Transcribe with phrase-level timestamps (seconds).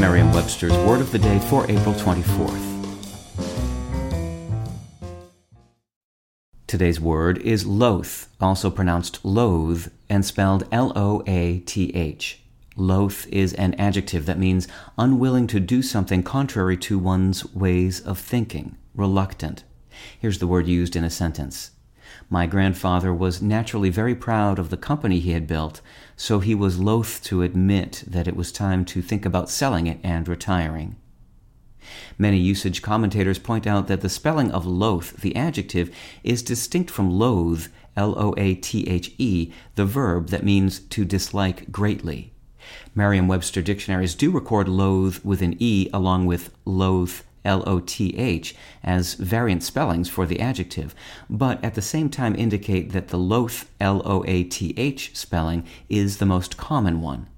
[0.00, 3.04] It's Merriam-Webster's Word of the Day for April 24th.
[6.66, 12.40] Today's word is loath, also pronounced loathe, and spelled L O A T H.
[12.76, 18.18] Loath is an adjective that means unwilling to do something contrary to one's ways of
[18.18, 19.64] thinking, reluctant.
[20.18, 21.72] Here's the word used in a sentence.
[22.28, 25.80] My grandfather was naturally very proud of the company he had built,
[26.16, 29.98] so he was loath to admit that it was time to think about selling it
[30.02, 30.96] and retiring.
[32.18, 37.10] Many usage commentators point out that the spelling of loath, the adjective, is distinct from
[37.10, 42.32] loathe, L O A T H E, the verb that means to dislike greatly.
[42.94, 48.16] Merriam Webster dictionaries do record loathe with an E along with loth, L O T
[48.16, 50.94] H, as variant spellings for the adjective,
[51.28, 55.64] but at the same time indicate that the loath, L O A T H spelling
[55.88, 57.28] is the most common one.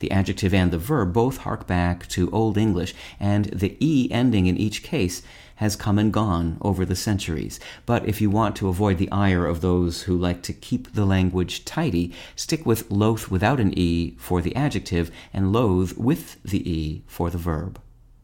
[0.00, 4.46] The adjective and the verb both hark back to Old English, and the E ending
[4.46, 5.22] in each case
[5.56, 7.58] has come and gone over the centuries.
[7.86, 11.04] But if you want to avoid the ire of those who like to keep the
[11.04, 16.68] language tidy, stick with loath without an E for the adjective and loathe with the
[16.68, 17.80] E for the verb.